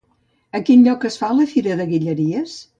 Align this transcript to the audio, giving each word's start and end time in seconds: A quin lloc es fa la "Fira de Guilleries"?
A 0.59 0.61
quin 0.69 0.81
lloc 0.87 1.05
es 1.11 1.19
fa 1.25 1.31
la 1.41 1.47
"Fira 1.53 1.79
de 1.83 1.89
Guilleries"? 1.95 2.61